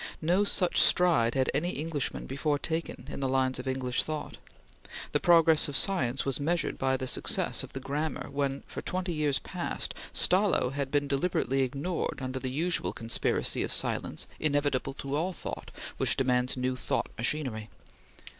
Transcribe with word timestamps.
No 0.19 0.43
such 0.43 0.81
stride 0.81 1.35
had 1.35 1.51
any 1.53 1.69
Englishman 1.73 2.25
before 2.25 2.57
taken 2.57 3.07
in 3.11 3.19
the 3.19 3.29
lines 3.29 3.59
of 3.59 3.67
English 3.67 4.01
thought. 4.01 4.37
The 5.11 5.19
progress 5.19 5.67
of 5.67 5.77
science 5.77 6.25
was 6.25 6.39
measured 6.39 6.79
by 6.79 6.97
the 6.97 7.05
success 7.05 7.61
of 7.61 7.73
the 7.73 7.79
"Grammar," 7.79 8.27
when, 8.31 8.63
for 8.65 8.81
twenty 8.81 9.13
years 9.13 9.37
past, 9.37 9.93
Stallo 10.11 10.71
had 10.71 10.89
been 10.89 11.07
deliberately 11.07 11.61
ignored 11.61 12.17
under 12.19 12.39
the 12.39 12.49
usual 12.49 12.93
conspiracy 12.93 13.61
of 13.61 13.71
silence 13.71 14.25
inevitable 14.39 14.95
to 14.95 15.13
all 15.15 15.33
thought 15.33 15.69
which 15.97 16.17
demands 16.17 16.57
new 16.57 16.75
thought 16.75 17.11
machinery. 17.15 17.69